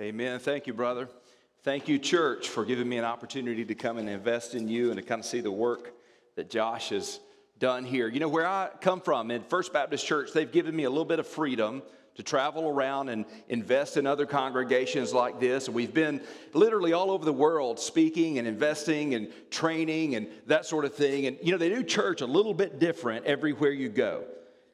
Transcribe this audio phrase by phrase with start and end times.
[0.00, 0.40] Amen.
[0.40, 1.08] Thank you, brother.
[1.62, 4.96] Thank you, church, for giving me an opportunity to come and invest in you and
[4.96, 5.92] to kind of see the work
[6.34, 7.20] that Josh has
[7.60, 8.08] done here.
[8.08, 11.04] You know, where I come from in First Baptist Church, they've given me a little
[11.04, 11.80] bit of freedom
[12.16, 15.68] to travel around and invest in other congregations like this.
[15.68, 16.22] We've been
[16.54, 21.26] literally all over the world speaking and investing and training and that sort of thing.
[21.26, 24.24] And, you know, they do church a little bit different everywhere you go.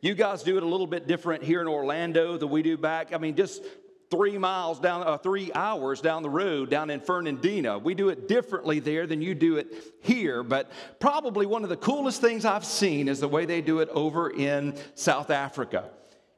[0.02, 3.12] You guys do it a little bit different here in Orlando than we do back.
[3.12, 3.62] I mean, just
[4.10, 7.78] three miles down, uh, three hours down the road down in Fernandina.
[7.78, 11.76] We do it differently there than you do it here, but probably one of the
[11.76, 15.90] coolest things I've seen is the way they do it over in South Africa.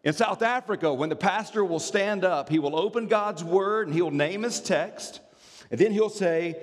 [0.05, 3.95] In South Africa, when the pastor will stand up, he will open God's word and
[3.95, 5.21] he'll name his text,
[5.71, 6.57] and then he'll say,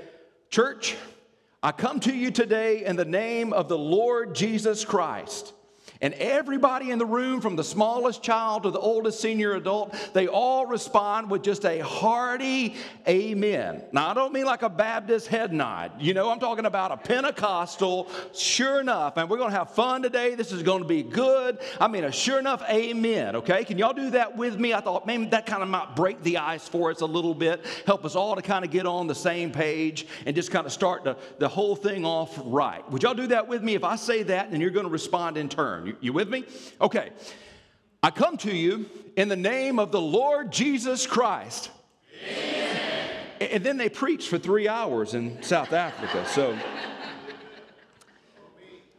[0.50, 0.96] Church,
[1.64, 5.54] I come to you today in the name of the Lord Jesus Christ.
[6.02, 10.28] And everybody in the room, from the smallest child to the oldest senior adult, they
[10.28, 12.76] all respond with just a hearty
[13.06, 13.84] amen.
[13.92, 15.92] Now, I don't mean like a Baptist head nod.
[16.00, 19.18] You know, I'm talking about a Pentecostal, sure enough.
[19.18, 20.36] And we're going to have fun today.
[20.36, 21.60] This is going to be good.
[21.82, 23.66] I mean, a sure enough amen, okay?
[23.66, 24.74] Can y'all do that with me?
[24.74, 27.66] I thought maybe that kind of might break the ice for us a little bit,
[27.86, 30.72] help us all to kind of get on the same page and just kind of
[30.72, 32.90] start the, the whole thing off right.
[32.90, 33.76] Would y'all do that with me?
[33.76, 35.89] If I say that, and you're going to respond in turn.
[35.90, 36.46] You, you with me?
[36.80, 37.10] Okay.
[38.02, 41.72] I come to you in the name of the Lord Jesus Christ.
[42.24, 43.12] Amen.
[43.42, 46.26] And then they preach for three hours in South Africa.
[46.28, 46.58] So,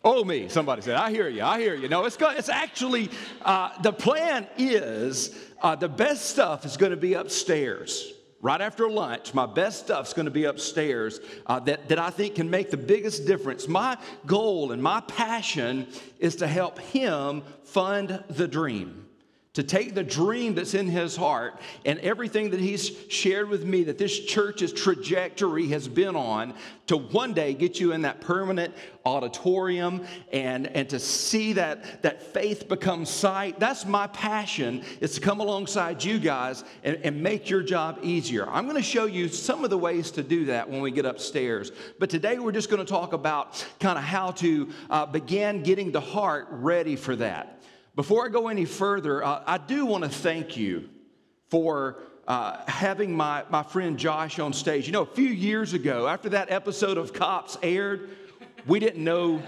[0.05, 1.89] oh, me, somebody said, I hear you, I hear you.
[1.89, 3.11] No, it's, it's actually,
[3.43, 8.89] uh, the plan is uh, the best stuff is going to be upstairs right after
[8.91, 12.71] lunch, my best stuff's going to be upstairs uh, that, that I think can make
[12.71, 13.69] the biggest difference.
[13.69, 15.87] My goal and my passion
[16.19, 19.00] is to help him fund the dream
[19.53, 23.83] to take the dream that's in his heart and everything that he's shared with me
[23.83, 26.55] that this church's trajectory has been on
[26.87, 28.73] to one day get you in that permanent
[29.05, 33.59] auditorium and, and to see that, that faith become sight.
[33.59, 38.49] That's my passion is to come alongside you guys and, and make your job easier.
[38.49, 41.07] I'm going to show you some of the ways to do that when we get
[41.07, 41.73] upstairs.
[41.99, 45.91] But today we're just going to talk about kind of how to uh, begin getting
[45.91, 47.60] the heart ready for that.
[47.97, 50.89] Before I go any further, uh, I do want to thank you
[51.49, 54.87] for uh, having my, my friend Josh on stage.
[54.87, 58.11] You know, a few years ago, after that episode of Cops aired,
[58.67, 59.43] we didn't know,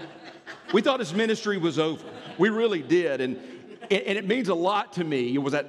[0.73, 2.03] we thought his ministry was over.
[2.37, 3.21] We really did.
[3.21, 3.37] And,
[3.89, 5.33] and it means a lot to me.
[5.33, 5.67] It was at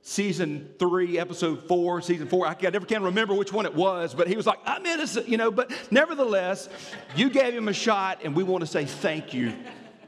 [0.00, 2.46] season three, episode four, season four.
[2.46, 5.36] I, never can remember which one it was, but he was like, I'm innocent, you
[5.36, 5.50] know.
[5.50, 6.70] But nevertheless,
[7.14, 9.52] you gave him a shot, and we want to say thank you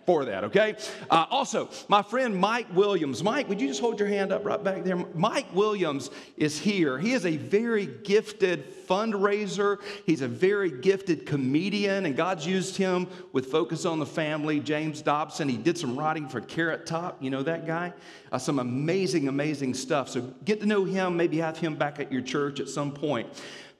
[0.06, 0.76] for that, okay?
[1.10, 3.22] Uh, also, my friend Mike Williams.
[3.22, 4.96] Mike, would you just hold your hand up right back there?
[5.14, 6.98] Mike Williams is here.
[6.98, 13.08] He is a very gifted fundraiser, he's a very gifted comedian, and God's used him
[13.32, 14.60] with Focus on the Family.
[14.60, 17.20] James Dobson, he did some writing for Carrot Top.
[17.20, 17.92] You know that guy?
[18.30, 20.08] Uh, some amazing, amazing stuff.
[20.08, 23.28] So get to know him, maybe have him back at your church at some point.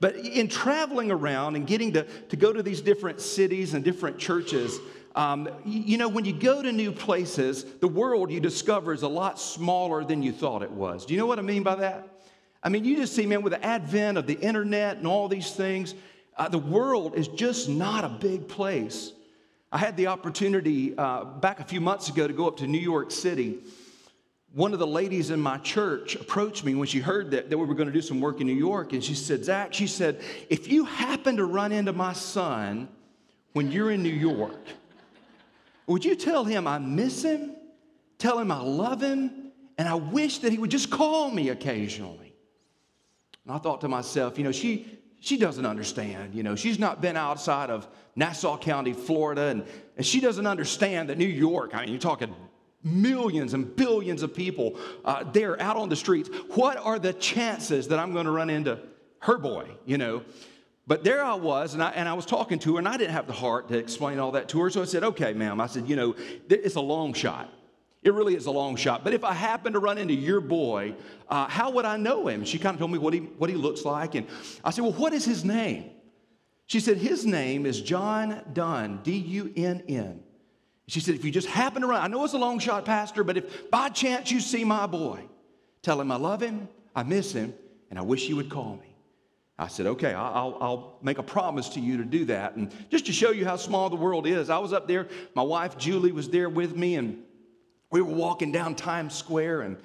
[0.01, 4.19] But in traveling around and getting to, to go to these different cities and different
[4.19, 4.79] churches,
[5.17, 9.09] um, you know, when you go to new places, the world you discover is a
[9.09, 11.07] lot smaller than you thought it was.
[11.07, 12.07] Do you know what I mean by that?
[12.63, 15.53] I mean, you just see, man, with the advent of the internet and all these
[15.53, 15.95] things,
[16.37, 19.13] uh, the world is just not a big place.
[19.73, 22.79] I had the opportunity uh, back a few months ago to go up to New
[22.79, 23.61] York City.
[24.53, 27.65] One of the ladies in my church approached me when she heard that, that we
[27.65, 30.21] were going to do some work in New York, and she said, Zach, she said,
[30.51, 32.89] if you happen to run into my son
[33.55, 34.61] when you're in New York,
[35.87, 37.55] would you tell him I miss him?
[38.19, 39.53] Tell him I love him?
[39.79, 42.35] And I wish that he would just call me occasionally.
[43.45, 44.87] And I thought to myself, you know, she,
[45.21, 46.35] she doesn't understand.
[46.35, 47.87] You know, she's not been outside of
[48.17, 49.65] Nassau County, Florida, and,
[49.97, 52.35] and she doesn't understand that New York, I mean, you're talking
[52.83, 56.31] millions and billions of people uh, there out on the streets.
[56.55, 58.81] What are the chances that I'm going to run into
[59.21, 60.23] her boy, you know?
[60.87, 63.13] But there I was, and I, and I was talking to her, and I didn't
[63.13, 64.71] have the heart to explain all that to her.
[64.71, 65.61] So I said, okay, ma'am.
[65.61, 66.15] I said, you know,
[66.49, 67.53] it's a long shot.
[68.05, 69.03] It really is a long shot.
[69.03, 70.95] But if I happen to run into your boy,
[71.29, 72.45] uh, how would I know him?
[72.45, 74.15] She kind of told me what he, what he looks like.
[74.15, 74.29] And
[74.63, 75.91] I said, well, what is his name?
[76.67, 80.21] She said, his name is John Dunn, D U N N.
[80.87, 83.25] She said, if you just happen to run, I know it's a long shot, Pastor,
[83.25, 85.25] but if by chance you see my boy,
[85.83, 87.55] tell him I love him, I miss him,
[87.91, 88.86] and I wish you would call me.
[89.59, 92.57] I said, okay, I'll, I'll, make a promise to you to do that.
[92.57, 95.43] And just to show you how small the world is, I was up there, my
[95.43, 97.23] wife Julie was there with me, and
[97.91, 99.79] we were walking down Times Square, and,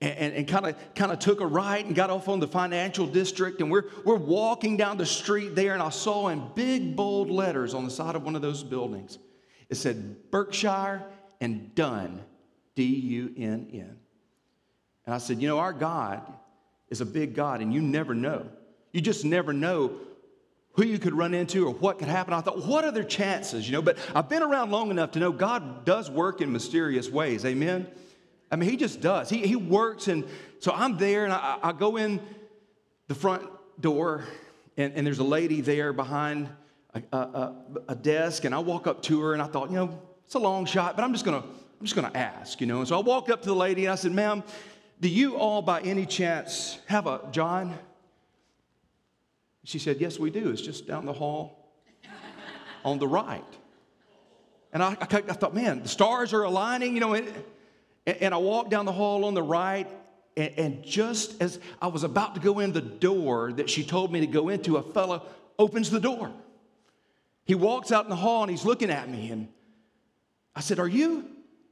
[0.00, 3.60] and, kind of kind of took a right and got off on the financial district
[3.60, 7.72] and we're, we're walking down the street there and i saw in big bold letters
[7.74, 9.18] on the side of one of those buildings
[9.70, 11.02] it said berkshire
[11.40, 12.20] and dunn
[12.74, 13.96] d-u-n-n
[15.06, 16.20] and i said you know our god
[16.90, 18.46] is a big god and you never know
[18.94, 19.90] you just never know
[20.74, 22.32] who you could run into or what could happen.
[22.32, 23.66] I thought, what are their chances?
[23.66, 27.10] You know, but I've been around long enough to know God does work in mysterious
[27.10, 27.44] ways.
[27.44, 27.88] Amen.
[28.52, 29.28] I mean, he just does.
[29.28, 30.06] He, he works.
[30.06, 30.24] And
[30.60, 32.20] so I'm there and I, I go in
[33.08, 33.42] the front
[33.80, 34.24] door
[34.76, 36.48] and, and there's a lady there behind
[36.94, 37.54] a, a,
[37.88, 38.44] a, desk.
[38.44, 40.94] And I walk up to her and I thought, you know, it's a long shot,
[40.94, 42.78] but I'm just to, I'm just to ask, you know.
[42.78, 44.44] And so I walk up to the lady and I said, ma'am,
[45.00, 47.76] do you all by any chance have a John?
[49.64, 50.50] She said, Yes, we do.
[50.50, 51.72] It's just down the hall
[52.84, 53.42] on the right.
[54.72, 57.14] And I, I, I thought, man, the stars are aligning, you know.
[57.14, 57.32] And,
[58.06, 59.88] and I walked down the hall on the right,
[60.36, 64.12] and, and, just as I was about to go in the door that she told
[64.12, 65.22] me to go into, a fellow
[65.58, 66.30] opens the door.
[67.46, 69.48] He walks out in the hall and he's looking at me, and
[70.54, 71.30] I said, Are you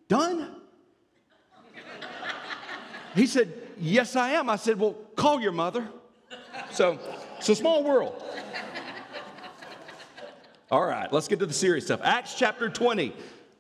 [0.09, 0.57] done?
[3.15, 4.49] He said, Yes, I am.
[4.49, 5.87] I said, Well, call your mother.
[6.71, 6.99] So
[7.43, 8.23] it's a small world.
[10.71, 11.99] All right, let's get to the serious stuff.
[12.05, 13.13] Acts chapter 20,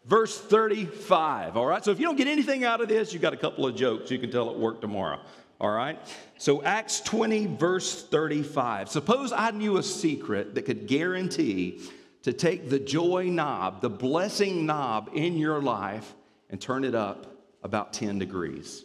[0.07, 1.57] verse 35.
[1.57, 3.67] All right, so if you don't get anything out of this, you got a couple
[3.67, 5.19] of jokes you can tell at work tomorrow.
[5.61, 5.99] All right,
[6.39, 8.89] so Acts 20, verse 35.
[8.89, 11.83] Suppose I knew a secret that could guarantee
[12.23, 16.15] to take the joy knob, the blessing knob in your life,
[16.51, 17.27] and turn it up
[17.65, 18.85] about 10 degrees.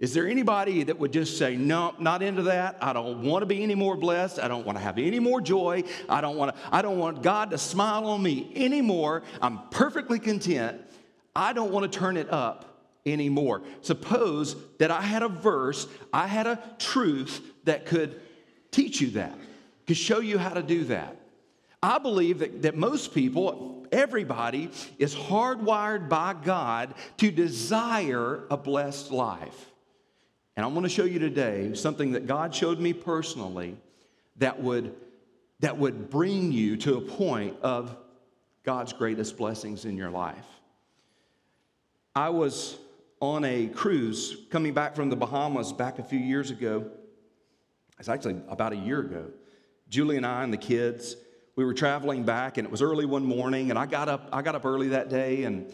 [0.00, 2.78] Is there anybody that would just say, no, not into that?
[2.80, 4.38] I don't want to be any more blessed.
[4.38, 5.84] I don't want to have any more joy.
[6.08, 9.22] I don't want to, I don't want God to smile on me anymore.
[9.42, 10.80] I'm perfectly content.
[11.36, 13.62] I don't want to turn it up anymore.
[13.82, 18.18] Suppose that I had a verse, I had a truth that could
[18.70, 19.38] teach you that,
[19.86, 21.16] could show you how to do that.
[21.82, 29.10] I believe that, that most people, everybody, is hardwired by God to desire a blessed
[29.10, 29.69] life.
[30.60, 33.78] And I want to show you today something that God showed me personally
[34.36, 34.94] that would,
[35.60, 37.96] that would bring you to a point of
[38.62, 40.44] God's greatest blessings in your life.
[42.14, 42.76] I was
[43.20, 46.90] on a cruise coming back from the Bahamas back a few years ago.
[47.98, 49.30] It's actually about a year ago.
[49.88, 51.16] Julie and I and the kids,
[51.56, 54.42] we were traveling back, and it was early one morning, and I got up, I
[54.42, 55.72] got up early that day, and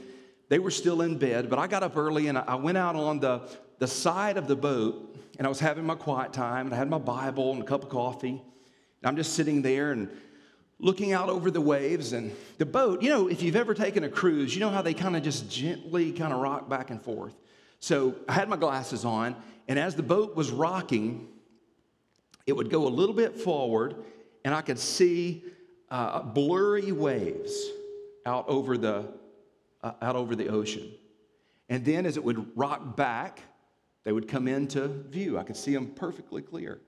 [0.49, 3.19] they were still in bed, but I got up early and I went out on
[3.19, 6.78] the, the side of the boat and I was having my quiet time and I
[6.78, 8.31] had my Bible and a cup of coffee.
[8.31, 10.08] And I'm just sitting there and
[10.78, 13.02] looking out over the waves and the boat.
[13.02, 15.50] You know, if you've ever taken a cruise, you know how they kind of just
[15.50, 17.34] gently kind of rock back and forth.
[17.81, 19.37] So I had my glasses on,
[19.69, 21.28] and as the boat was rocking,
[22.46, 23.96] it would go a little bit forward,
[24.44, 25.44] and I could see
[25.90, 27.67] uh, blurry waves
[28.25, 29.06] out over the
[29.82, 30.90] uh, out over the ocean.
[31.69, 33.40] And then as it would rock back,
[34.06, 35.37] they would come into view.
[35.37, 36.81] I could see them perfectly clear.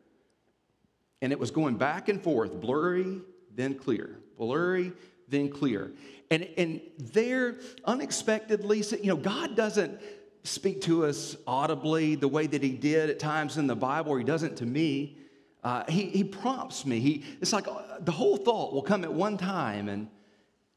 [1.21, 3.21] And it was going back and forth, blurry,
[3.57, 4.93] then clear, blurry,
[5.27, 5.91] then clear.
[6.31, 10.01] And, and there, unexpectedly, you know, God doesn't
[10.45, 14.19] speak to us audibly the way that He did at times in the Bible, or
[14.19, 15.19] He doesn't to me.
[15.65, 17.01] Uh, he, he prompts me.
[17.01, 19.89] He, it's like uh, the whole thought will come at one time.
[19.89, 20.09] And,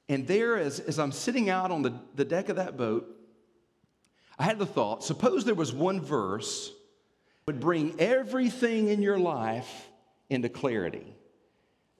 [0.09, 3.20] and there, as, as I'm sitting out on the, the deck of that boat,
[4.41, 6.73] I had the thought suppose there was one verse
[7.45, 9.87] would bring everything in your life
[10.31, 11.05] into clarity.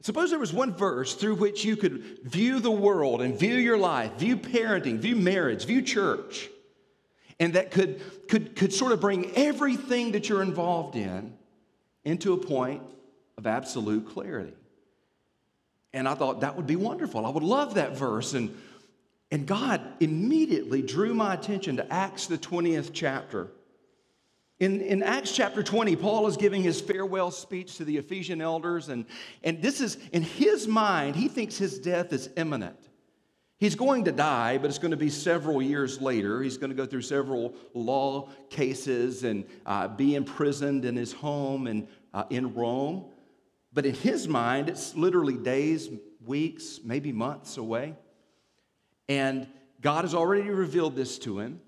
[0.02, 3.78] Suppose there was one verse through which you could view the world and view your
[3.78, 6.50] life, view parenting, view marriage, view church,
[7.40, 11.38] and that could, could, could sort of bring everything that you're involved in
[12.04, 12.82] into a point
[13.38, 14.56] of absolute clarity.
[15.94, 17.24] And I thought that would be wonderful.
[17.24, 18.34] I would love that verse.
[18.34, 18.58] And
[19.32, 23.48] and God immediately drew my attention to Acts, the 20th chapter.
[24.60, 28.90] In, in Acts chapter 20, Paul is giving his farewell speech to the Ephesian elders,
[28.90, 29.06] and,
[29.44, 32.78] and this is, in his mind, he thinks his death is imminent.
[33.58, 36.42] He's going to die, but it's going to be several years later.
[36.42, 41.68] He's going to go through several law cases and uh, be imprisoned in his home
[41.68, 43.06] and uh, in Rome.
[43.72, 45.90] But in his mind, it's literally days,
[46.26, 47.96] weeks, maybe months away.
[49.12, 49.46] And
[49.82, 51.60] God has already revealed this to him.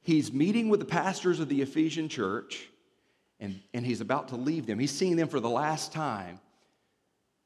[0.00, 2.68] He's meeting with the pastors of the Ephesian church,
[3.40, 4.78] and, and he's about to leave them.
[4.78, 6.38] He's seeing them for the last time.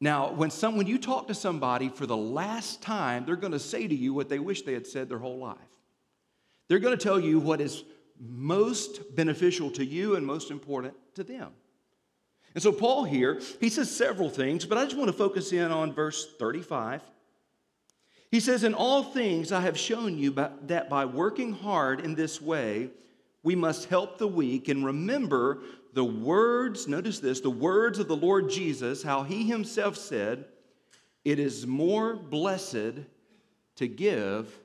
[0.03, 3.59] Now, when, some, when you talk to somebody for the last time, they're going to
[3.59, 5.57] say to you what they wish they had said their whole life.
[6.69, 7.85] They're going to tell you what is
[8.21, 11.53] most beneficial to you and most important to them.
[12.53, 15.73] And so, Paul here, he says several things, but I just want to focus in
[15.73, 17.01] on verse 35.
[18.33, 22.41] He says, In all things I have shown you that by working hard in this
[22.41, 22.89] way,
[23.45, 25.61] we must help the weak and remember
[25.93, 30.47] the words, notice this, the words of the Lord Jesus, how he himself said,
[31.27, 33.05] It is more blessed
[33.77, 34.59] to give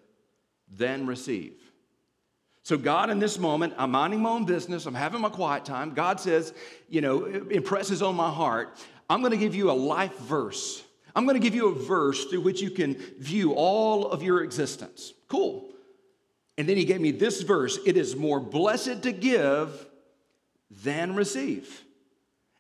[0.72, 1.56] than receive.
[2.64, 5.94] So, God, in this moment, I'm minding my own business, I'm having my quiet time.
[5.94, 6.54] God says,
[6.90, 8.78] you know, impresses on my heart,
[9.10, 10.84] I'm to give you a life verse.
[11.18, 14.44] I'm going to give you a verse through which you can view all of your
[14.44, 15.14] existence.
[15.28, 15.68] Cool.
[16.60, 19.88] And then he gave me this verse it is more blessed to give
[20.70, 21.84] than receive.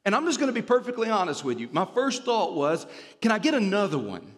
[0.05, 1.69] And I'm just going to be perfectly honest with you.
[1.71, 2.87] My first thought was,
[3.21, 4.33] can I get another one?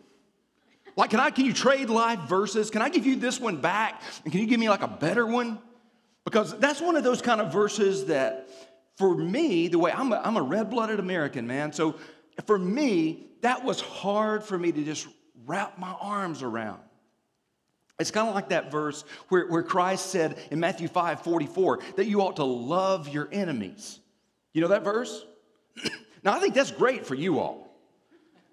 [0.97, 2.69] Like, can I, can you trade life verses?
[2.69, 4.01] Can I give you this one back?
[4.25, 5.59] And can you give me like a better one?
[6.25, 8.49] Because that's one of those kind of verses that,
[8.97, 11.71] for me, the way I'm a, I'm a red blooded American, man.
[11.71, 11.95] So
[12.45, 15.07] for me, that was hard for me to just
[15.45, 16.79] wrap my arms around.
[17.99, 22.05] It's kind of like that verse where, where Christ said in Matthew 5 44 that
[22.05, 23.99] you ought to love your enemies.
[24.53, 25.25] You know that verse?
[26.23, 27.67] now, I think that's great for you all.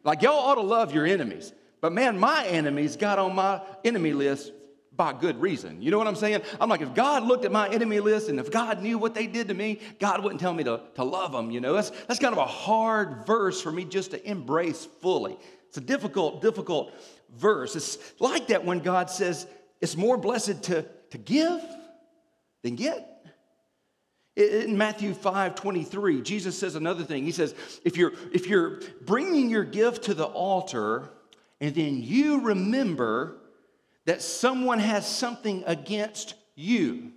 [0.02, 1.52] Like, y'all ought to love your enemies.
[1.81, 4.52] But man, my enemies got on my enemy list
[4.96, 5.82] by good reason.
[5.82, 6.42] You know what I'm saying?
[6.60, 9.26] I'm like, if God looked at my enemy list and if God knew what they
[9.26, 11.50] did to me, God wouldn't tell me to, to love them.
[11.50, 15.36] You know, that's, that's kind of a hard verse for me just to embrace fully.
[15.68, 16.92] It's a difficult, difficult
[17.36, 17.76] verse.
[17.76, 19.46] It's like that when God says
[19.80, 21.60] it's more blessed to, to give
[22.62, 23.12] than get.
[24.36, 27.24] In Matthew 5 23, Jesus says another thing.
[27.24, 31.10] He says, if you're, if you're bringing your gift to the altar
[31.60, 33.38] and then you remember
[34.06, 37.12] that someone has something against you,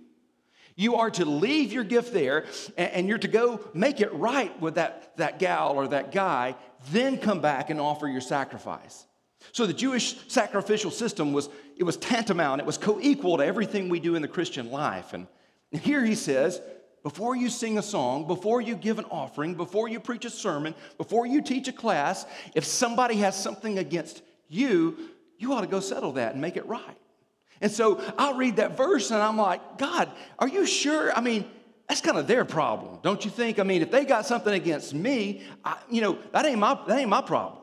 [0.76, 4.76] you are to leave your gift there and you're to go make it right with
[4.76, 6.56] that, that gal or that guy,
[6.90, 9.06] then come back and offer your sacrifice.
[9.52, 14.00] So the Jewish sacrificial system was it was tantamount, it was co-equal to everything we
[14.00, 15.12] do in the Christian life.
[15.12, 15.26] And
[15.70, 16.60] here he says,
[17.02, 20.74] before you sing a song, before you give an offering, before you preach a sermon,
[20.98, 24.96] before you teach a class, if somebody has something against you,
[25.40, 26.96] you ought to go settle that and make it right.
[27.60, 31.12] And so I'll read that verse and I'm like, God, are you sure?
[31.12, 31.44] I mean,
[31.88, 33.58] that's kind of their problem, don't you think?
[33.58, 36.98] I mean, if they got something against me, I, you know, that ain't my, that
[36.98, 37.62] ain't my problem.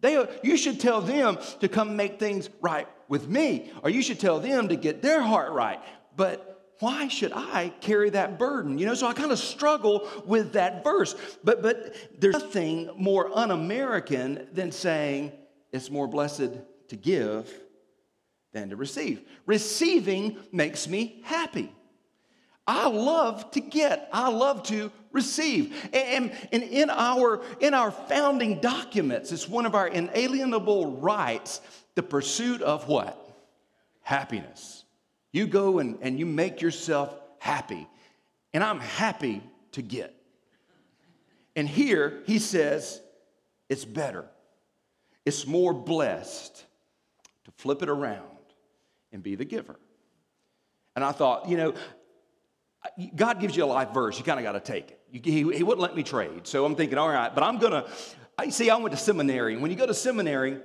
[0.00, 4.20] They, you should tell them to come make things right with me, or you should
[4.20, 5.80] tell them to get their heart right.
[6.16, 8.78] But why should I carry that burden?
[8.78, 11.16] You know, so I kind of struggle with that verse.
[11.42, 15.32] But but there's nothing more un-American than saying
[15.72, 16.50] it's more blessed
[16.88, 17.52] to give
[18.52, 19.22] than to receive.
[19.46, 21.72] Receiving makes me happy.
[22.66, 25.74] I love to get, I love to receive.
[25.94, 31.62] And, and in, our, in our founding documents, it's one of our inalienable rights
[31.94, 33.18] the pursuit of what?
[34.02, 34.84] Happiness.
[35.32, 37.88] You go and, and you make yourself happy.
[38.52, 39.42] And I'm happy
[39.72, 40.14] to get.
[41.56, 43.00] And here he says,
[43.68, 44.26] it's better,
[45.24, 46.64] it's more blessed
[47.48, 48.22] to flip it around
[49.10, 49.78] and be the giver.
[50.94, 51.74] And I thought, you know,
[53.16, 55.00] God gives you a life verse, you kind of got to take it.
[55.10, 56.46] He, he wouldn't let me trade.
[56.46, 57.90] So I'm thinking, all right, but I'm going to,
[58.36, 59.56] I see, I went to seminary.
[59.56, 60.58] When you go to seminary,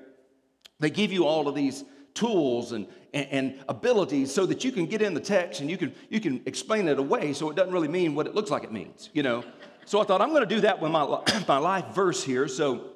[0.80, 4.86] they give you all of these tools and, and, and, abilities so that you can
[4.86, 7.74] get in the text and you can, you can explain it away so it doesn't
[7.74, 9.44] really mean what it looks like it means, you know?
[9.86, 12.48] So I thought, I'm going to do that with my, my life verse here.
[12.48, 12.93] So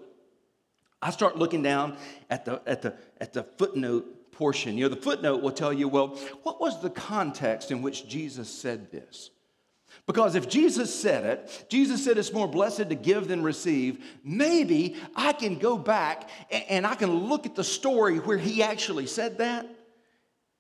[1.02, 1.98] I start looking down
[2.30, 4.78] at the, at the, at the footnote portion.
[4.78, 6.10] You know, the footnote will tell you, well,
[6.44, 9.32] what was the context in which Jesus said this?
[10.06, 14.96] Because if Jesus said it, Jesus said it's more blessed to give than receive, maybe
[15.16, 19.40] I can go back and I can look at the story where he actually said
[19.40, 19.68] that,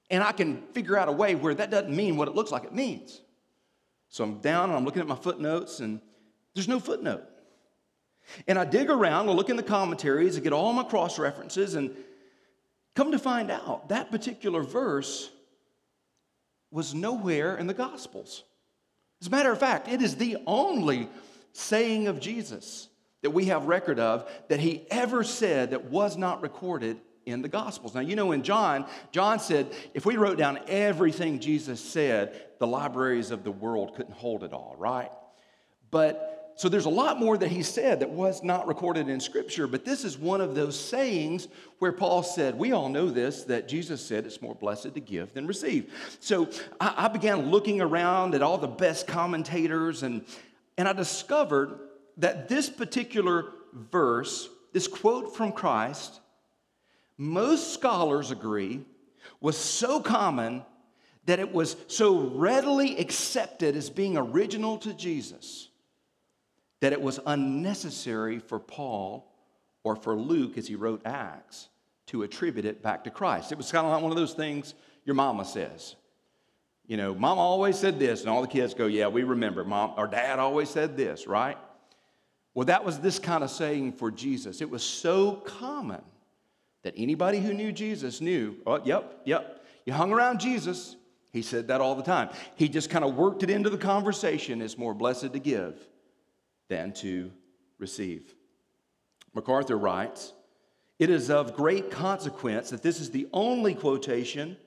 [0.09, 2.63] and I can figure out a way where that doesn't mean what it looks like
[2.63, 3.21] it means.
[4.09, 6.01] So I'm down and I'm looking at my footnotes, and
[6.53, 7.23] there's no footnote.
[8.47, 11.75] And I dig around, I look in the commentaries, I get all my cross references,
[11.75, 11.95] and
[12.97, 15.29] Come to find out, that particular verse
[16.71, 18.43] was nowhere in the Gospels.
[19.21, 21.07] As a matter of fact, it is the only
[21.53, 22.87] saying of Jesus
[23.21, 27.47] that we have record of that he ever said that was not recorded in the
[27.47, 27.93] Gospels.
[27.93, 32.65] Now, you know, in John, John said if we wrote down everything Jesus said, the
[32.65, 35.11] libraries of the world couldn't hold it all, right?
[35.91, 39.67] But so there's a lot more that he said that was not recorded in Scripture,
[39.67, 41.47] but this is one of those sayings
[41.77, 45.35] where Paul said, We all know this, that Jesus said it's more blessed to give
[45.35, 45.93] than receive.
[46.19, 46.49] So
[46.81, 50.25] I, I began looking around at all the best commentators, and,
[50.79, 51.77] and I discovered
[52.17, 56.21] that this particular verse, this quote from Christ,
[57.19, 58.83] most scholars agree
[59.39, 60.63] was so common
[61.27, 65.66] that it was so readily accepted as being original to Jesus
[66.79, 69.31] that it was unnecessary for Paul
[69.83, 71.69] or for Luke, as he wrote Acts,
[72.07, 73.51] to attribute it back to Christ.
[73.51, 74.73] It was kind of like one of those things
[75.05, 75.95] your mama says.
[76.85, 79.63] You know, mama always said this, and all the kids go, Yeah, we remember.
[79.63, 81.57] Mom or dad always said this, right?
[82.53, 84.61] Well, that was this kind of saying for Jesus.
[84.61, 86.01] It was so common
[86.83, 89.65] that anybody who knew Jesus knew, oh, yep, yep.
[89.85, 90.95] You hung around Jesus.
[91.31, 92.29] He said that all the time.
[92.55, 94.61] He just kind of worked it into the conversation.
[94.61, 95.75] It's more blessed to give
[96.69, 97.31] than to
[97.79, 98.35] receive.
[99.33, 100.33] MacArthur writes
[100.99, 104.57] It is of great consequence that this is the only quotation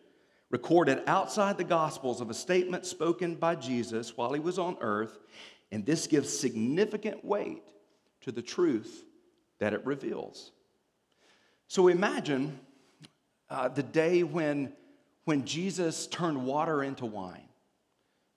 [0.50, 5.19] recorded outside the Gospels of a statement spoken by Jesus while he was on earth,
[5.71, 7.62] and this gives significant weight
[8.23, 9.04] to the truth
[9.61, 10.52] that it reveals.
[11.69, 12.59] So imagine
[13.49, 14.73] uh, the day when,
[15.25, 17.49] when Jesus turned water into wine,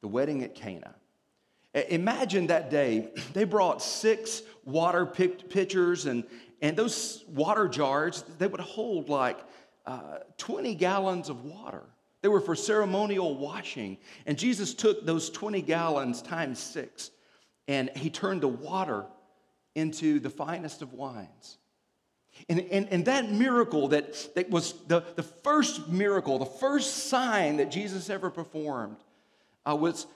[0.01, 0.95] the wedding at Cana.
[1.73, 6.23] Imagine that day, they brought six water pitchers, and,
[6.61, 9.39] and those water jars, they would hold like
[9.85, 11.83] uh, 20 gallons of water.
[12.21, 13.97] They were for ceremonial washing.
[14.25, 17.11] And Jesus took those 20 gallons times six,
[17.67, 19.05] and he turned the water
[19.75, 21.57] into the finest of wines.
[22.49, 27.57] And, and, and that miracle that, that was the, the first miracle, the first sign
[27.57, 28.97] that Jesus ever performed,
[29.69, 30.07] uh, was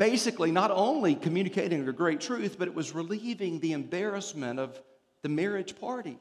[0.00, 4.80] basically not only communicating a great truth, but it was relieving the embarrassment of
[5.20, 6.18] the marriage party.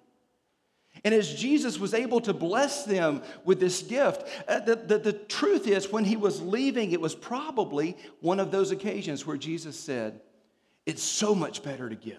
[1.06, 5.14] And as Jesus was able to bless them with this gift, uh, the, the, the,
[5.14, 9.80] truth is, when he was leaving, it was probably one of those occasions where Jesus
[9.80, 10.20] said,
[10.86, 12.18] It's so much better to give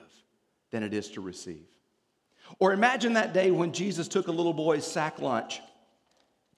[0.70, 1.66] than it is to receive.
[2.58, 5.60] Or imagine that day when Jesus took a little boy's sack lunch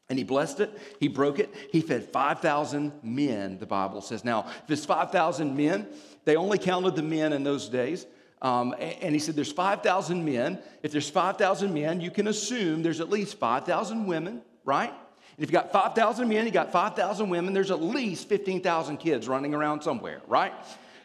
[0.08, 4.24] and he blessed it, he broke it, he fed 5,000 men, the Bible says.
[4.24, 5.86] Now, if it's 5,000 men,
[6.24, 8.06] they only counted the men in those days.
[8.42, 10.58] Um, and he said, There's 5,000 men.
[10.82, 14.90] If there's 5,000 men, you can assume there's at least 5,000 women, right?
[14.90, 19.28] And if you got 5,000 men, you got 5,000 women, there's at least 15,000 kids
[19.28, 20.52] running around somewhere, right?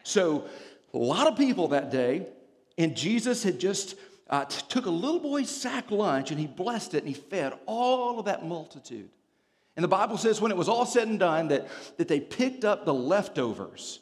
[0.02, 0.44] So,
[0.92, 2.26] a lot of people that day,
[2.76, 3.94] and Jesus had just
[4.28, 7.52] uh, t- took a little boy's sack lunch and he blessed it and he fed
[7.66, 9.08] all of that multitude.
[9.76, 12.64] And the Bible says when it was all said and done that, that they picked
[12.64, 14.00] up the leftovers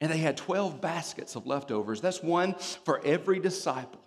[0.00, 2.00] and they had 12 baskets of leftovers.
[2.00, 4.00] That's one for every disciple.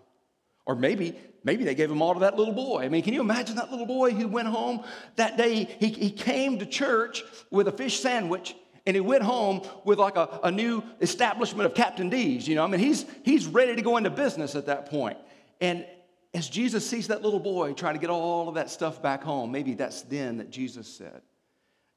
[0.66, 2.84] Or maybe, maybe they gave them all to that little boy.
[2.84, 4.84] I mean, can you imagine that little boy who went home
[5.16, 5.66] that day?
[5.80, 8.56] He, he came to church with a fish sandwich
[8.86, 12.48] and he went home with like a, a new establishment of Captain D's.
[12.48, 15.18] You know, I mean, he's, he's ready to go into business at that point.
[15.62, 15.86] And
[16.34, 19.52] as Jesus sees that little boy trying to get all of that stuff back home,
[19.52, 21.22] maybe that's then that Jesus said,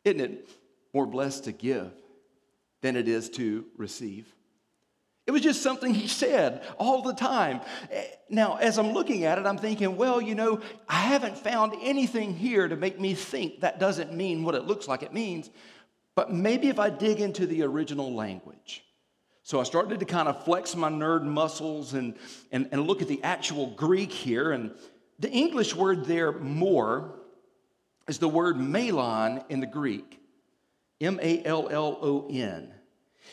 [0.04, 0.48] Isn't it
[0.94, 1.92] more blessed to give
[2.80, 4.32] than it is to receive?
[5.26, 7.60] It was just something he said all the time.
[7.90, 11.74] Eh, now, as I'm looking at it, I'm thinking, well, you know, I haven't found
[11.80, 15.48] anything here to make me think that doesn't mean what it looks like it means.
[16.16, 18.84] But maybe if I dig into the original language,
[19.42, 22.14] so I started to kind of flex my nerd muscles and,
[22.52, 24.52] and, and look at the actual Greek here.
[24.52, 24.72] And
[25.18, 27.18] the English word there, more,
[28.06, 30.20] is the word mallon in the Greek
[31.00, 32.72] M A L L O N.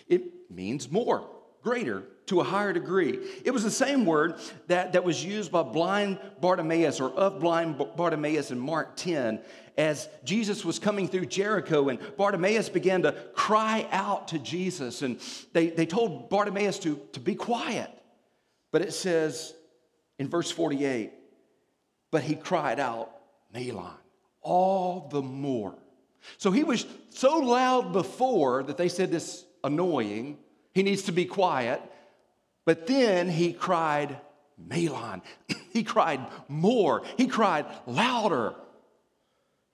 [0.07, 1.29] It means more,
[1.61, 3.19] greater, to a higher degree.
[3.45, 7.77] It was the same word that, that was used by blind Bartimaeus or of blind
[7.95, 9.41] Bartimaeus in Mark 10
[9.79, 15.01] as Jesus was coming through Jericho and Bartimaeus began to cry out to Jesus.
[15.01, 15.21] And
[15.53, 17.89] they, they told Bartimaeus to, to be quiet.
[18.73, 19.53] But it says
[20.19, 21.13] in verse 48,
[22.11, 23.09] but he cried out,
[23.53, 23.93] Mallon,
[24.41, 25.75] all the more.
[26.37, 30.39] So he was so loud before that they said this annoying,
[30.73, 31.81] he needs to be quiet.
[32.65, 34.19] But then he cried,
[34.57, 35.21] Mallon.
[35.71, 37.03] he cried more.
[37.15, 38.55] He cried louder.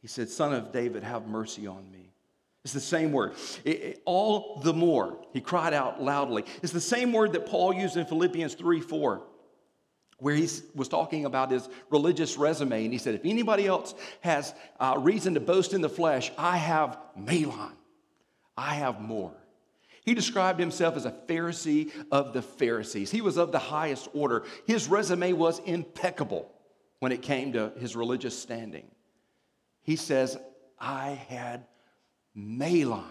[0.05, 2.11] He said, Son of David, have mercy on me.
[2.63, 3.33] It's the same word.
[3.63, 5.17] It, it, all the more.
[5.33, 6.45] He cried out loudly.
[6.61, 9.23] It's the same word that Paul used in Philippians 3 4,
[10.19, 12.83] where he was talking about his religious resume.
[12.83, 16.57] And he said, If anybody else has uh, reason to boast in the flesh, I
[16.57, 17.73] have Mallon.
[18.55, 19.33] I have more.
[20.03, 23.09] He described himself as a Pharisee of the Pharisees.
[23.09, 24.43] He was of the highest order.
[24.67, 26.51] His resume was impeccable
[26.99, 28.85] when it came to his religious standing.
[29.85, 30.37] He says,
[30.79, 31.65] I had
[32.33, 33.03] Mallon.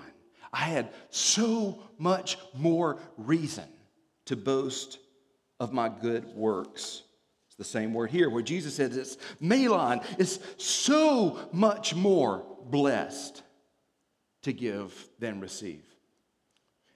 [0.52, 3.64] I had so much more reason
[4.26, 4.98] to boast
[5.60, 7.02] of my good works.
[7.46, 13.42] It's the same word here where Jesus says it's Mallon is so much more blessed
[14.42, 15.84] to give than receive.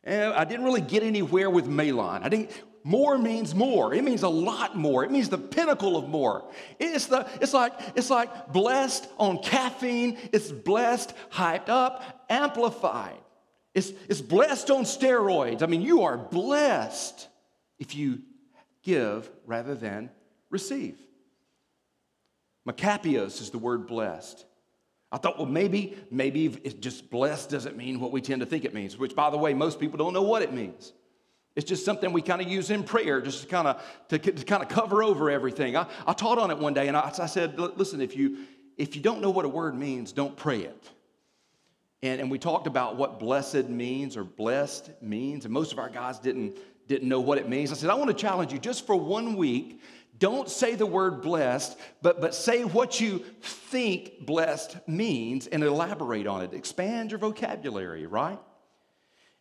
[0.03, 2.25] And I didn't really get anywhere with Mallon.
[2.25, 2.51] I didn't.
[2.89, 3.93] More means more.
[3.93, 5.05] It means a lot more.
[5.05, 6.49] It means the pinnacle of more.
[6.79, 7.29] It's the.
[7.39, 10.17] It's like it's like blessed on caffeine.
[10.33, 13.19] It's blessed, hyped up, amplified.
[13.75, 15.63] It's, it's blessed on steroids.
[15.63, 17.29] I mean, you are blessed
[17.79, 18.23] if you
[18.83, 20.09] give rather than
[20.49, 20.99] receive.
[22.67, 24.47] Makarios is the word blessed.
[25.13, 28.65] I thought, well, maybe, maybe it just blessed doesn't mean what we tend to think
[28.65, 30.95] it means, which, by the way, most people don't know what it means.
[31.59, 34.45] It's just something we kind of use in prayer, just to kind of to, to
[34.45, 35.77] kind of cover over everything.
[35.77, 38.45] I, I taught on it one day, and I, I said, listen, if you
[38.77, 40.89] if you don't know what a word means, don't pray it.
[42.01, 45.89] And, and we talked about what blessed means or blessed means, and most of our
[45.89, 47.73] guys didn't didn't know what it means.
[47.73, 49.81] I said, I want to challenge you just for one week
[50.17, 56.29] don't say the word blessed, but, but say what you think blessed means and elaborate
[56.29, 56.55] on it.
[56.55, 58.39] Expand your vocabulary, right?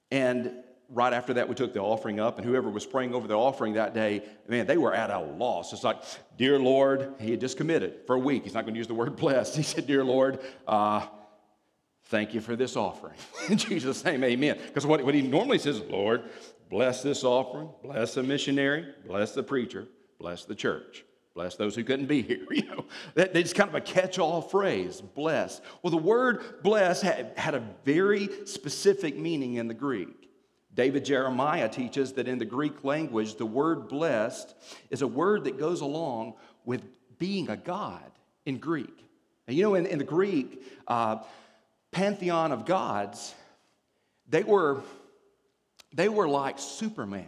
[0.10, 0.52] And
[0.90, 3.74] right after that, we took the offering up, and whoever was praying over the offering
[3.74, 5.74] that day, man, they were at a loss.
[5.74, 6.02] It's like,
[6.38, 8.44] Dear Lord, he had just committed for a week.
[8.44, 9.56] He's not going to use the word blessed.
[9.56, 11.06] He said, Dear Lord, uh,
[12.06, 13.16] thank you for this offering.
[13.50, 14.60] In Jesus' name, amen.
[14.66, 16.24] Because what, what he normally says, Lord,
[16.70, 19.88] bless this offering, bless the missionary, bless the preacher,
[20.20, 21.04] bless the church.
[21.38, 22.48] Bless those who couldn't be here.
[22.50, 25.62] You know, that, it's kind of a catch-all phrase, bless.
[25.84, 30.17] Well, the word bless had, had a very specific meaning in the Greek.
[30.78, 34.54] David Jeremiah teaches that in the Greek language, the word blessed
[34.92, 36.36] is a word that goes along
[36.66, 36.84] with
[37.18, 38.12] being a god
[38.46, 39.04] in Greek.
[39.48, 41.18] And you know, in, in the Greek uh,
[41.92, 43.34] pantheon of gods,
[44.30, 44.84] they were,
[45.96, 47.26] they were like Superman.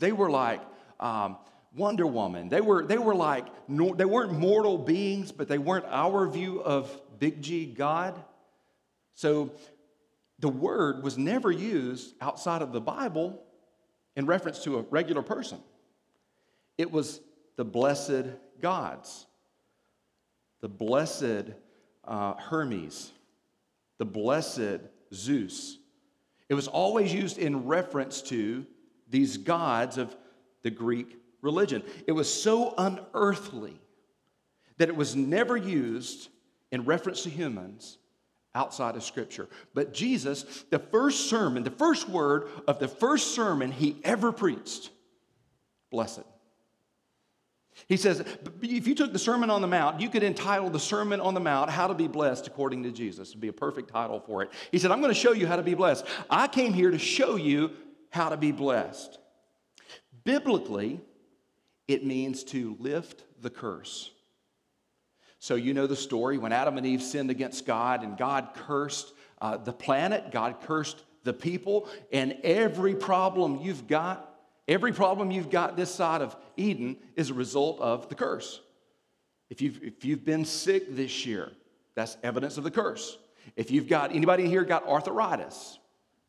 [0.00, 0.60] They were like
[0.98, 1.36] um,
[1.76, 2.48] Wonder Woman.
[2.48, 6.90] They were, they were like, they weren't mortal beings, but they weren't our view of
[7.20, 8.20] Big G God.
[9.14, 9.52] So
[10.38, 13.42] the word was never used outside of the Bible
[14.16, 15.58] in reference to a regular person.
[16.76, 17.20] It was
[17.56, 18.26] the blessed
[18.60, 19.26] gods,
[20.60, 21.52] the blessed
[22.04, 23.10] uh, Hermes,
[23.98, 24.80] the blessed
[25.12, 25.78] Zeus.
[26.48, 28.64] It was always used in reference to
[29.08, 30.16] these gods of
[30.62, 31.82] the Greek religion.
[32.06, 33.80] It was so unearthly
[34.78, 36.28] that it was never used
[36.70, 37.98] in reference to humans
[38.58, 39.48] outside of Scripture.
[39.72, 44.90] But Jesus, the first sermon, the first word of the first sermon he ever preached,
[45.92, 46.24] blessed.
[47.86, 48.24] He says,
[48.60, 51.40] if you took the Sermon on the Mount, you could entitle the Sermon on the
[51.40, 53.28] Mount, How to Be Blessed According to Jesus.
[53.28, 54.50] It'd be a perfect title for it.
[54.72, 56.04] He said, I'm going to show you how to be blessed.
[56.28, 57.70] I came here to show you
[58.10, 59.18] how to be blessed.
[60.24, 61.00] Biblically,
[61.86, 64.10] it means to lift the curse.
[65.40, 69.12] So, you know the story when Adam and Eve sinned against God and God cursed
[69.40, 74.34] uh, the planet, God cursed the people, and every problem you've got,
[74.66, 78.60] every problem you've got this side of Eden is a result of the curse.
[79.48, 81.52] If you've, if you've been sick this year,
[81.94, 83.16] that's evidence of the curse.
[83.56, 85.78] If you've got anybody here got arthritis,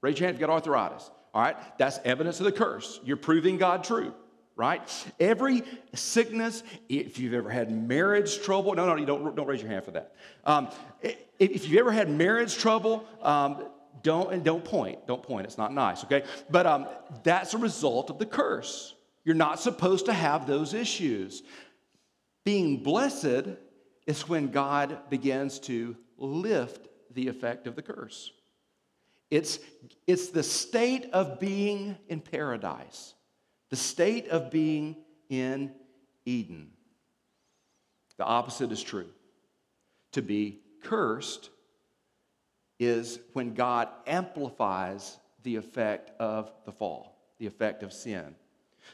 [0.01, 1.09] raise your hand if you've got arthritis.
[1.33, 2.99] All right, that's evidence of the curse.
[3.03, 4.13] You're proving God true
[4.59, 4.81] right?
[5.21, 9.71] Every sickness, if you've ever had marriage trouble, no, no, you don't, don't raise your
[9.71, 10.13] hand for that.
[10.43, 10.67] Um,
[11.39, 13.63] if you've ever had marriage trouble, um,
[14.03, 16.25] don't, and don't point, don't point, it's not nice, okay?
[16.49, 16.87] But um,
[17.23, 18.95] that's a result of the curse.
[19.23, 21.41] You're not supposed to have those issues.
[22.43, 23.47] Being blessed
[24.07, 28.29] is when God begins to lift the effect of the curse.
[29.31, 29.59] It's,
[30.05, 33.13] it's the state of being in paradise
[33.69, 34.95] the state of being
[35.29, 35.71] in
[36.25, 36.71] Eden.
[38.17, 39.09] The opposite is true.
[40.13, 41.49] To be cursed
[42.79, 48.35] is when God amplifies the effect of the fall, the effect of sin.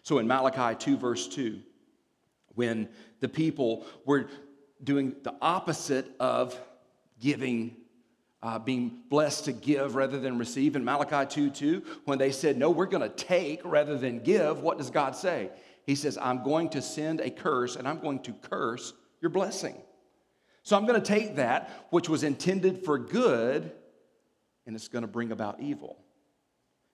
[0.04, 1.62] So in Malachi 2, verse 2,
[2.56, 4.28] when the people were
[4.84, 6.60] doing the opposite of
[7.20, 7.78] giving
[8.42, 10.76] uh, being blessed to give rather than receive.
[10.76, 14.62] In Malachi 2 2, when they said, No, we're going to take rather than give,
[14.62, 15.50] what does God say?
[15.86, 19.76] He says, I'm going to send a curse and I'm going to curse your blessing.
[20.64, 23.72] So I'm going to take that which was intended for good
[24.66, 25.98] and it's going to bring about evil.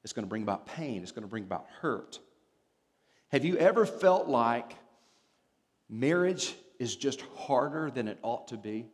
[0.04, 1.04] It's going to bring about pain.
[1.04, 2.20] It's going to bring about hurt.
[3.30, 4.76] Have you ever felt like
[5.90, 8.88] marriage is just harder than it ought to be?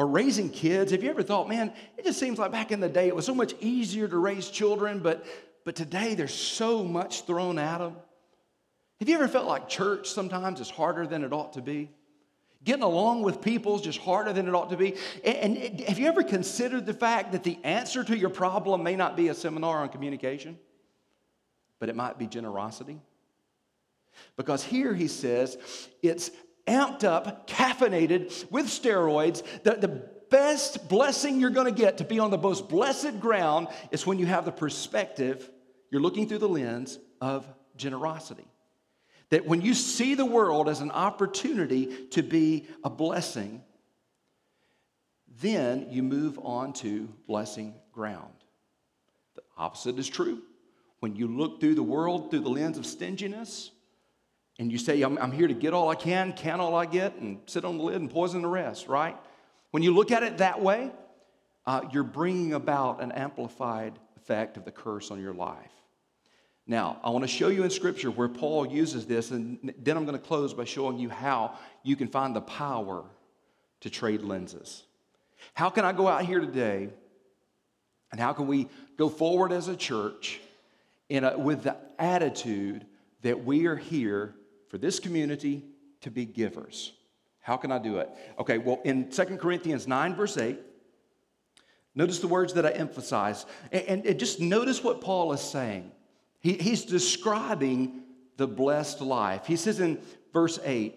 [0.00, 2.88] Or raising kids, have you ever thought, man, it just seems like back in the
[2.88, 5.26] day it was so much easier to raise children, but,
[5.66, 7.96] but today there's so much thrown at them?
[8.98, 11.90] Have you ever felt like church sometimes is harder than it ought to be?
[12.64, 14.94] Getting along with people is just harder than it ought to be.
[15.22, 18.96] And, and have you ever considered the fact that the answer to your problem may
[18.96, 20.58] not be a seminar on communication,
[21.78, 22.98] but it might be generosity?
[24.38, 25.58] Because here he says
[26.02, 26.30] it's
[26.70, 29.42] amped up, caffeinated with steroids.
[29.64, 29.88] The, the
[30.30, 34.18] best blessing you're going to get to be on the most blessed ground is when
[34.18, 35.50] you have the perspective,
[35.90, 38.46] you're looking through the lens of generosity.
[39.30, 43.62] That when you see the world as an opportunity to be a blessing,
[45.40, 48.32] then you move on to blessing ground.
[49.34, 50.42] The opposite is true.
[51.00, 53.70] When you look through the world through the lens of stinginess,
[54.60, 57.14] and you say, I'm, I'm, here to get all I can, can all I get,
[57.14, 59.16] and sit on the lid and poison the rest, right?
[59.70, 60.92] When you look at it that way,
[61.66, 65.72] uh, you're bringing about an amplified effect of the curse on your life.
[66.66, 70.04] Now, I want to show you in Scripture where Paul uses this, and then I'm
[70.04, 73.04] going to close by showing you how you can find the power
[73.80, 74.82] to trade lenses.
[75.54, 76.90] How can I go out here today,
[78.12, 78.68] and how can we
[78.98, 80.38] go forward as a church
[81.08, 82.84] in a, with the attitude
[83.22, 84.34] that we are here
[84.70, 85.64] for this community
[86.00, 86.92] to be givers?
[87.40, 88.08] How can I do it?
[88.38, 90.58] Okay, well, in 2 Corinthians 9, verse 8,
[91.94, 95.90] notice the words that I emphasize, and, and, and just notice what Paul is saying.
[96.38, 98.02] He, he's describing
[98.36, 99.46] the blessed life.
[99.46, 100.00] He says in
[100.32, 100.96] verse 8,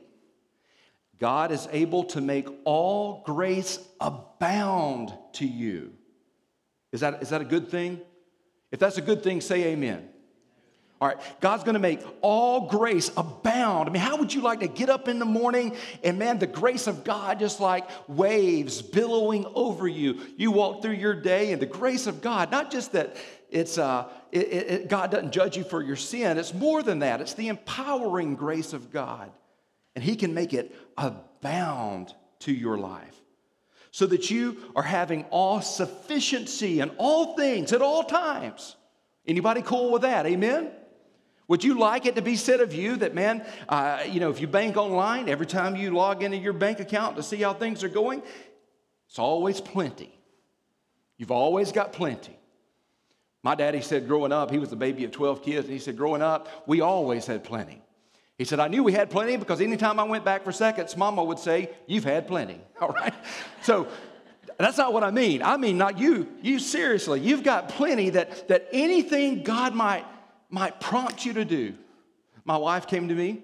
[1.20, 5.94] God is able to make all grace abound to you.
[6.92, 8.00] Is that, is that a good thing?
[8.72, 10.10] If that's a good thing, say amen.
[11.04, 13.90] All right, God's gonna make all grace abound.
[13.90, 16.48] I mean, how would you like to get up in the morning and man, the
[16.48, 20.22] grace of God just like waves billowing over you?
[20.38, 23.18] You walk through your day and the grace of God, not just that
[23.50, 26.38] it's uh, it, it, God doesn't judge you for your sin.
[26.38, 27.20] It's more than that.
[27.20, 29.30] It's the empowering grace of God,
[29.96, 33.18] and He can make it abound to your life,
[33.92, 38.78] so that you are having all sufficiency in all things at all times.
[39.28, 40.26] Anybody cool with that?
[40.26, 40.72] Amen.
[41.48, 44.40] Would you like it to be said of you that, man, uh, you know, if
[44.40, 47.84] you bank online, every time you log into your bank account to see how things
[47.84, 48.24] are going,
[49.08, 50.18] it's always plenty.
[51.18, 52.38] You've always got plenty.
[53.44, 55.98] My daddy said growing up, he was the baby of 12 kids, and he said
[55.98, 57.82] growing up, we always had plenty.
[58.38, 61.24] He said, I knew we had plenty because anytime I went back for seconds, mama
[61.24, 62.60] would say, You've had plenty.
[62.82, 63.14] All right?
[63.62, 63.88] So
[64.58, 65.44] that's not what I mean.
[65.44, 66.28] I mean, not you.
[66.42, 70.06] You seriously, you've got plenty that, that anything God might,
[70.54, 71.74] might prompt you to do.
[72.46, 73.44] My wife came to me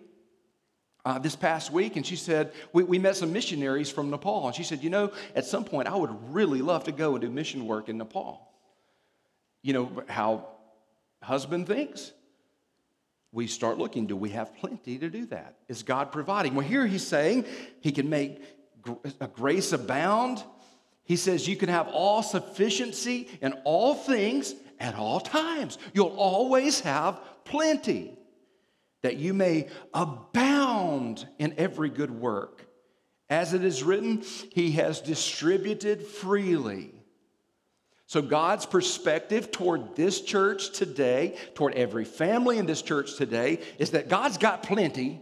[1.04, 4.48] uh, this past week and she said, we, we met some missionaries from Nepal.
[4.48, 7.22] And she said, You know, at some point, I would really love to go and
[7.22, 8.50] do mission work in Nepal
[9.62, 10.48] you know, how
[11.22, 12.12] husband thinks.
[13.32, 15.58] We start looking, do we have plenty to do that?
[15.67, 16.56] Is God providing?
[16.56, 17.45] Well, here he's saying
[17.82, 18.41] he can make
[19.19, 20.43] a grace abound.
[21.04, 25.78] He says you can have all sufficiency in all things at all times.
[25.94, 28.18] You'll always have plenty,
[29.02, 32.65] that you may abound in every good work.
[33.30, 36.94] As it is written, he has distributed freely.
[38.08, 43.92] So, God's perspective toward this church today, toward every family in this church today, is
[43.92, 45.22] that God's got plenty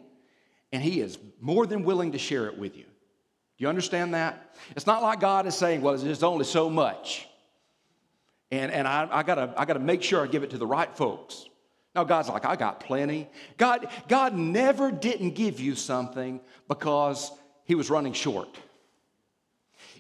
[0.72, 2.84] and He is more than willing to share it with you.
[2.84, 4.56] Do you understand that?
[4.76, 7.28] It's not like God is saying, well, there's only so much.
[8.52, 10.96] And, and I, I, gotta, I gotta make sure I give it to the right
[10.96, 11.46] folks.
[11.96, 13.28] Now, God's like, I got plenty.
[13.58, 17.32] God, God never didn't give you something because
[17.66, 18.56] He was running short.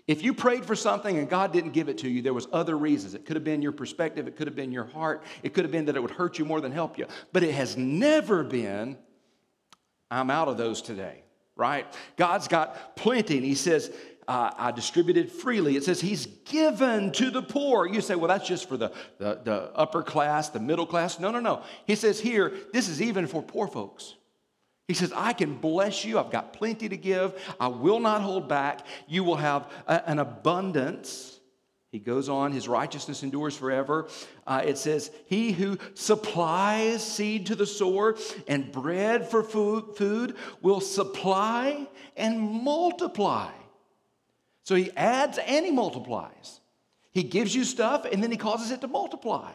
[0.07, 2.77] If you prayed for something and God didn't give it to you, there was other
[2.77, 3.13] reasons.
[3.13, 5.71] It could have been your perspective, it could have been your heart, it could have
[5.71, 7.07] been that it would hurt you more than help you.
[7.33, 8.97] But it has never been,
[10.09, 11.23] I'm out of those today,
[11.57, 11.85] right?
[12.15, 13.91] God's got plenty, and He says,
[14.27, 15.77] uh, I distributed freely.
[15.77, 17.87] It says He's given to the poor.
[17.87, 21.19] You say, well, that's just for the, the, the upper class, the middle class.
[21.19, 21.61] No, no, no.
[21.85, 24.15] He says here, this is even for poor folks.
[24.87, 26.17] He says, I can bless you.
[26.17, 27.33] I've got plenty to give.
[27.59, 28.85] I will not hold back.
[29.07, 31.39] You will have a, an abundance.
[31.91, 34.09] He goes on, his righteousness endures forever.
[34.45, 40.35] Uh, it says, He who supplies seed to the sower and bread for food, food
[40.61, 41.87] will supply
[42.17, 43.51] and multiply.
[44.67, 46.59] So he adds and he multiplies.
[47.11, 49.53] He gives you stuff and then he causes it to multiply.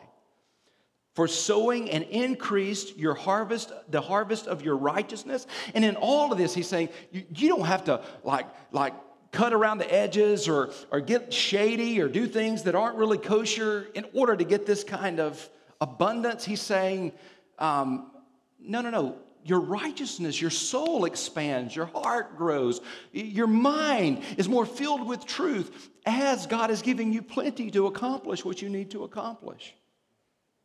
[1.14, 5.46] for sowing and increased your harvest, the harvest of your righteousness.
[5.75, 8.94] And in all of this, he's saying you, you don't have to like, like
[9.31, 13.88] cut around the edges or, or get shady or do things that aren't really kosher
[13.94, 16.44] in order to get this kind of abundance.
[16.44, 17.12] He's saying,
[17.59, 18.11] um,
[18.59, 19.18] no, no, no.
[19.44, 22.81] Your righteousness, your soul expands, your heart grows,
[23.12, 28.44] your mind is more filled with truth as God is giving you plenty to accomplish
[28.44, 29.74] what you need to accomplish.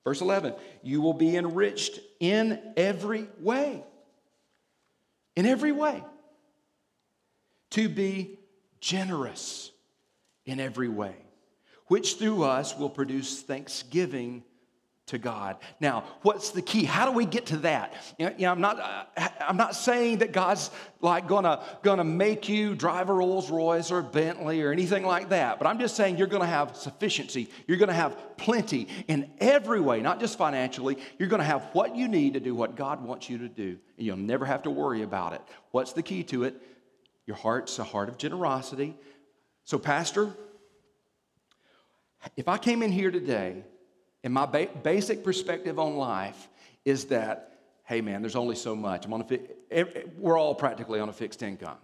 [0.04, 3.84] Verse 11, you will be enriched in every way.
[5.36, 6.04] In every way.
[7.72, 8.40] To be
[8.80, 9.72] generous
[10.46, 11.16] in every way,
[11.88, 14.44] which through us will produce thanksgiving
[15.08, 15.56] to God.
[15.80, 16.84] Now, what's the key?
[16.84, 17.94] How do we get to that?
[18.20, 18.80] You know, you know I'm not.
[18.80, 23.90] Uh, I'm not saying that God's like gonna gonna make you drive a Rolls Royce
[23.90, 25.60] or a Bentley or anything like that.
[25.60, 27.50] But I'm just saying you're gonna have sufficiency.
[27.68, 30.98] You're gonna have plenty in every way, not just financially.
[31.18, 34.06] You're gonna have what you need to do what God wants you to do, and
[34.06, 35.42] you'll never have to worry about it.
[35.72, 36.62] What's the key to it?
[37.26, 38.98] Your heart's a heart of generosity.
[39.64, 40.36] So, Pastor,
[42.36, 43.64] if I came in here today
[44.28, 46.50] and my ba- basic perspective on life
[46.84, 49.06] is that, hey man, there's only so much.
[49.06, 51.78] I'm on a fi- we're all practically on a fixed income.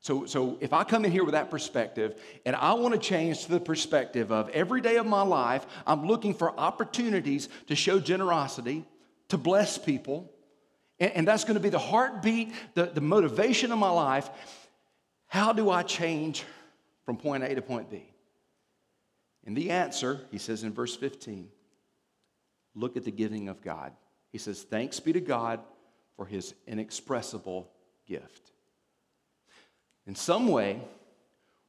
[0.00, 3.46] So, so if I come in here with that perspective and I want to change
[3.46, 7.98] to the perspective of every day of my life, I'm looking for opportunities to show
[7.98, 8.84] generosity,
[9.28, 10.30] to bless people,
[10.98, 14.28] and, and that's going to be the heartbeat, the, the motivation of my life.
[15.28, 16.44] How do I change
[17.06, 18.04] from point A to point B?
[19.46, 21.48] And the answer, he says in verse 15,
[22.74, 23.92] look at the giving of God.
[24.30, 25.60] He says, Thanks be to God
[26.16, 27.70] for his inexpressible
[28.06, 28.52] gift.
[30.06, 30.80] In some way,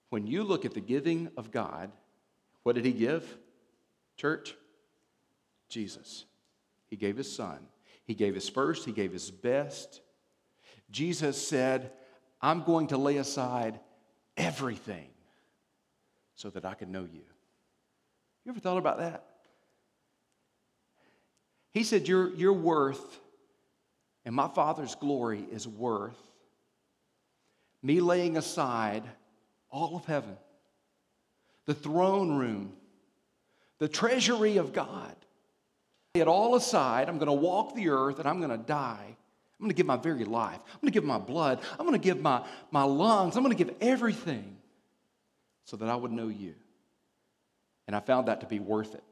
[0.10, 1.92] when you look at the giving of God,
[2.64, 3.38] what did he give?
[4.18, 4.56] Church?
[5.70, 6.26] Jesus.
[6.90, 7.60] He gave his son.
[8.06, 10.02] He gave his first, he gave his best.
[10.90, 11.92] Jesus said,
[12.42, 13.80] I'm going to lay aside
[14.36, 15.08] everything
[16.36, 17.22] so that I can know you.
[18.44, 19.31] You ever thought about that?
[21.72, 23.20] He said, Your, your worth
[24.26, 26.18] and my Father's glory is worth
[27.84, 29.04] me laying aside
[29.72, 30.38] all of heaven,
[31.66, 32.74] the throne room,
[33.80, 35.16] the treasury of God.
[36.14, 37.08] It all aside.
[37.08, 39.06] I'm going to walk the earth and I'm going to die.
[39.08, 40.60] I'm going to give my very life.
[40.66, 41.60] I'm going to give my blood.
[41.80, 43.38] I'm going to give my, my lungs.
[43.38, 44.58] I'm going to give everything
[45.64, 46.54] so that I would know you.
[47.88, 49.04] And I found that to be worth it.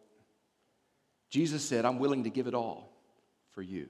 [1.30, 2.92] Jesus said, I'm willing to give it all
[3.52, 3.88] for you.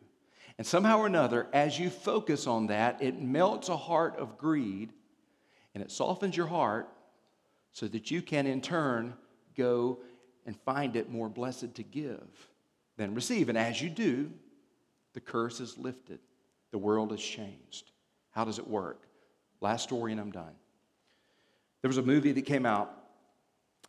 [0.58, 4.92] And somehow or another, as you focus on that, it melts a heart of greed
[5.74, 6.90] and it softens your heart
[7.72, 9.14] so that you can in turn
[9.56, 10.00] go
[10.46, 12.28] and find it more blessed to give
[12.98, 13.48] than receive.
[13.48, 14.32] And as you do,
[15.14, 16.20] the curse is lifted,
[16.72, 17.92] the world is changed.
[18.32, 19.04] How does it work?
[19.62, 20.54] Last story, and I'm done.
[21.82, 22.94] There was a movie that came out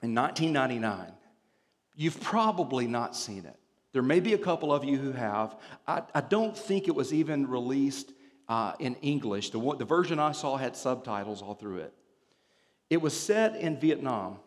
[0.02, 1.12] in 1999
[1.96, 3.56] You've probably not seen it.
[3.92, 5.56] There may be a couple of you who have.
[5.86, 8.12] I, I don't think it was even released
[8.48, 9.50] uh, in English.
[9.50, 11.94] The, the version I saw had subtitles all through it.
[12.88, 14.38] It was set in Vietnam.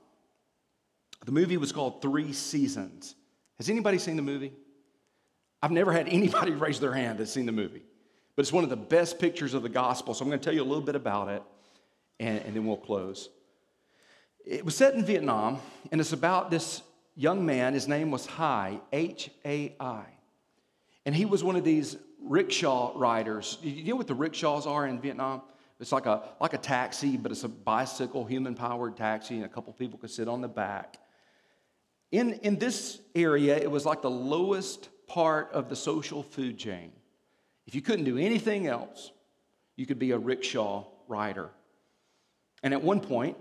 [1.25, 3.15] The movie was called Three Seasons.
[3.57, 4.53] Has anybody seen the movie?
[5.61, 7.83] I've never had anybody raise their hand that's seen the movie,
[8.35, 10.13] but it's one of the best pictures of the gospel.
[10.13, 11.43] So I'm going to tell you a little bit about it,
[12.19, 13.29] and, and then we'll close.
[14.45, 15.59] It was set in Vietnam,
[15.91, 16.81] and it's about this
[17.15, 17.73] young man.
[17.73, 20.03] His name was Hai, H A I.
[21.05, 23.57] And he was one of these rickshaw riders.
[23.61, 25.41] You know what the rickshaws are in Vietnam?
[25.79, 29.49] It's like a, like a taxi, but it's a bicycle, human powered taxi, and a
[29.49, 30.97] couple people could sit on the back.
[32.11, 36.91] In, in this area, it was like the lowest part of the social food chain.
[37.65, 39.11] If you couldn't do anything else,
[39.75, 41.49] you could be a rickshaw rider.
[42.61, 43.35] And at one point,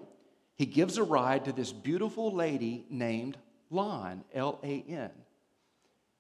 [0.57, 3.37] he gives a ride to this beautiful lady named
[3.73, 5.11] Lan, L A N.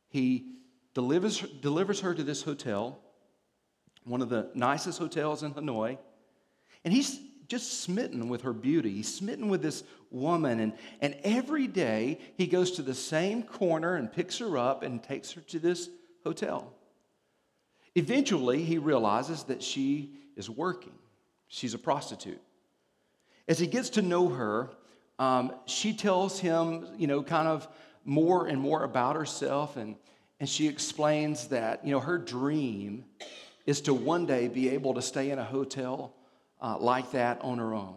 [0.08, 0.46] He
[0.94, 2.98] delivers, delivers her to this hotel,
[4.04, 5.98] one of the nicest hotels in Hanoi,
[6.84, 8.90] and he's just smitten with her beauty.
[8.90, 13.96] He's smitten with this woman, and, and every day he goes to the same corner
[13.96, 15.90] and picks her up and takes her to this
[16.24, 16.72] hotel.
[17.94, 20.94] Eventually, he realizes that she is working,
[21.48, 22.40] she's a prostitute.
[23.46, 24.70] As he gets to know her,
[25.18, 27.68] um, she tells him, you know, kind of
[28.04, 29.96] more and more about herself, and,
[30.40, 33.04] and she explains that, you know, her dream
[33.66, 36.14] is to one day be able to stay in a hotel
[36.60, 37.96] uh, like that on her own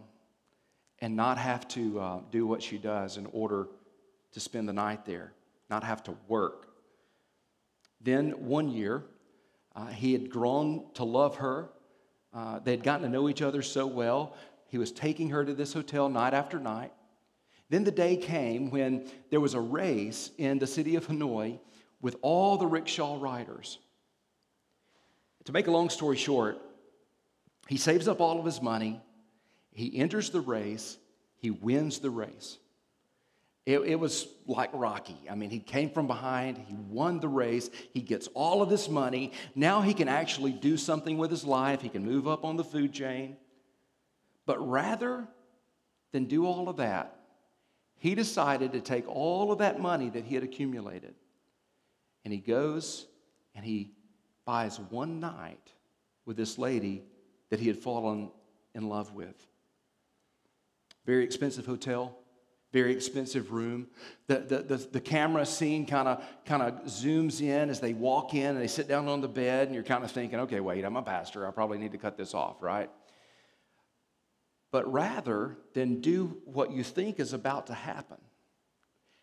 [0.99, 3.67] and not have to uh, do what she does in order
[4.31, 5.33] to spend the night there,
[5.69, 6.67] not have to work.
[8.01, 9.03] Then one year,
[9.75, 11.69] uh, he had grown to love her.
[12.33, 14.35] Uh, they had gotten to know each other so well.
[14.67, 16.91] He was taking her to this hotel night after night.
[17.69, 21.59] Then the day came when there was a race in the city of Hanoi
[22.01, 23.79] with all the rickshaw riders.
[25.45, 26.57] To make a long story short,
[27.67, 29.01] he saves up all of his money,
[29.71, 30.97] he enters the race,
[31.37, 32.57] he wins the race.
[33.65, 35.17] It, it, was like Rocky.
[35.29, 38.87] I mean, he came from behind, he won the race, he gets all of this
[38.87, 39.31] money.
[39.55, 42.63] Now he can actually do something with his life, he can move up on the
[42.63, 43.37] food chain.
[44.45, 45.27] But rather
[46.11, 47.14] than do all of that,
[47.97, 51.15] he decided to take all of that money that he had accumulated
[52.23, 53.05] and he goes
[53.53, 53.91] and he
[54.45, 55.71] buys one night
[56.25, 57.03] with this lady
[57.49, 58.31] that he had fallen
[58.73, 59.47] in love with.
[61.05, 62.17] Very expensive hotel,
[62.73, 63.87] very expensive room.
[64.27, 68.33] The, the, the, the camera scene kind of kind of zooms in as they walk
[68.33, 70.83] in and they sit down on the bed, and you're kind of thinking, okay, wait,
[70.83, 71.47] I'm a pastor.
[71.47, 72.89] I probably need to cut this off, right?
[74.75, 78.17] But rather than do what you think is about to happen,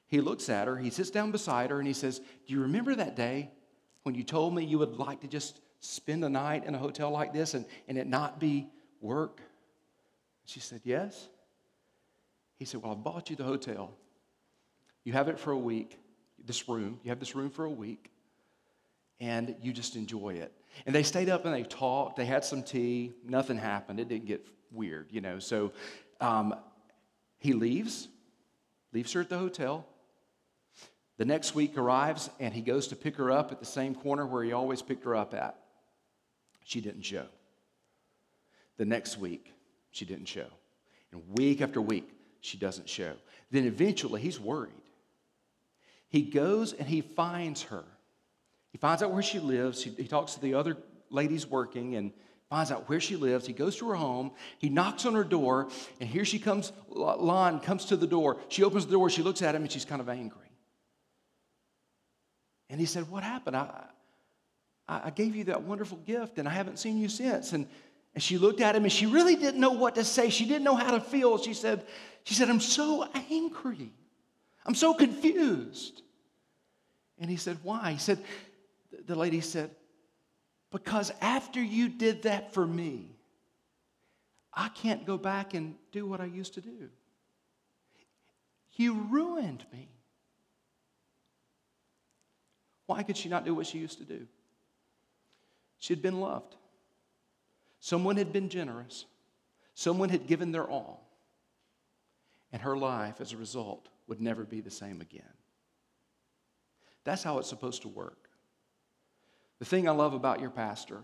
[0.06, 2.94] he looks at her, he sits down beside her, and he says, Do you remember
[2.94, 3.50] that day
[4.02, 7.10] when you told me you would like to just spend a night in a hotel
[7.10, 8.66] like this and, and it not be
[9.02, 9.42] work?
[10.46, 11.28] She said, Yes.
[12.58, 13.92] He said, Well, I've bought you the hotel.
[15.04, 15.98] You have it for a week,
[16.42, 16.98] this room.
[17.04, 18.10] You have this room for a week,
[19.20, 20.50] and you just enjoy it.
[20.86, 22.16] And they stayed up and they talked.
[22.16, 23.12] They had some tea.
[23.22, 24.00] Nothing happened.
[24.00, 25.38] It didn't get weird, you know.
[25.38, 25.72] So
[26.20, 26.54] um,
[27.38, 28.08] he leaves,
[28.92, 29.86] leaves her at the hotel.
[31.18, 34.26] The next week arrives and he goes to pick her up at the same corner
[34.26, 35.56] where he always picked her up at.
[36.64, 37.26] She didn't show.
[38.78, 39.52] The next week,
[39.90, 40.46] she didn't show.
[41.12, 42.08] And week after week,
[42.40, 43.12] she doesn't show.
[43.50, 44.72] Then eventually, he's worried.
[46.08, 47.84] He goes and he finds her.
[48.70, 49.82] He finds out where she lives.
[49.82, 50.76] He, he talks to the other
[51.10, 52.12] ladies working and
[52.52, 53.46] finds out where she lives.
[53.46, 54.30] He goes to her home.
[54.58, 56.70] He knocks on her door, and here she comes.
[56.90, 58.36] Lan comes to the door.
[58.48, 59.08] She opens the door.
[59.08, 60.50] She looks at him, and she's kind of angry.
[62.68, 63.56] And he said, What happened?
[63.56, 63.86] I,
[64.86, 67.54] I gave you that wonderful gift, and I haven't seen you since.
[67.54, 67.66] And,
[68.12, 70.28] and she looked at him, and she really didn't know what to say.
[70.28, 71.38] She didn't know how to feel.
[71.38, 71.86] She said,
[72.24, 73.94] she said, I'm so angry.
[74.66, 76.02] I'm so confused.
[77.18, 77.92] And he said, Why?
[77.92, 78.22] He said,
[79.06, 79.70] The lady said,
[80.72, 83.14] because after you did that for me,
[84.52, 86.88] I can't go back and do what I used to do.
[88.74, 89.88] You ruined me.
[92.86, 94.26] Why could she not do what she used to do?
[95.78, 96.56] She had been loved.
[97.80, 99.04] Someone had been generous.
[99.74, 101.06] Someone had given their all.
[102.52, 105.22] And her life, as a result, would never be the same again.
[107.04, 108.28] That's how it's supposed to work.
[109.62, 110.98] The thing I love about your pastor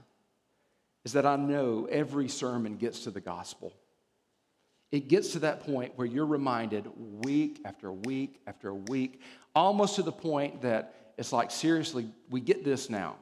[1.04, 3.72] is that I know every sermon gets to the gospel.
[4.90, 6.88] It gets to that point where you're reminded
[7.24, 9.20] week after week after week,
[9.54, 13.14] almost to the point that it's like, seriously, we get this now.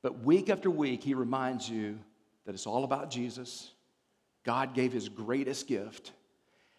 [0.00, 1.98] But week after week, he reminds you
[2.46, 3.72] that it's all about Jesus.
[4.42, 6.12] God gave his greatest gift.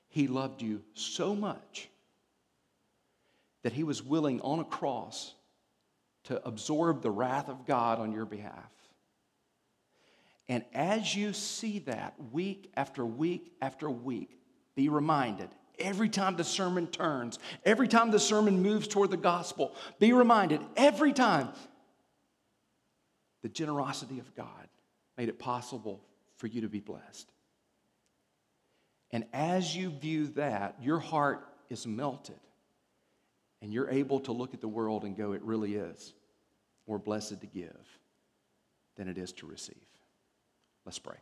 [0.09, 1.89] He loved you so much
[3.61, 5.35] that he was willing on a cross
[6.25, 8.71] to absorb the wrath of God on your behalf.
[10.49, 14.39] And as you see that week after week after week,
[14.75, 15.49] be reminded
[15.79, 20.61] every time the sermon turns, every time the sermon moves toward the gospel, be reminded
[20.75, 21.49] every time
[23.41, 24.67] the generosity of God
[25.17, 26.01] made it possible
[26.37, 27.29] for you to be blessed.
[29.11, 32.39] And as you view that, your heart is melted
[33.63, 36.13] and you're able to look at the world and go, it really is
[36.85, 37.87] more blessed to give
[38.97, 39.87] than it is to receive.
[40.85, 41.15] Let's pray.